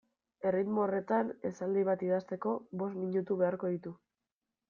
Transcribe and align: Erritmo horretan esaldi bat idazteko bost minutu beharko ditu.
Erritmo 0.51 0.79
horretan 0.83 1.27
esaldi 1.49 1.83
bat 1.91 2.05
idazteko 2.07 2.53
bost 2.83 2.97
minutu 3.03 3.39
beharko 3.43 3.73
ditu. 3.77 3.93